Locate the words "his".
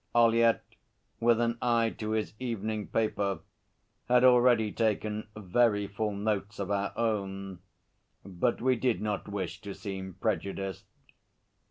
2.13-2.33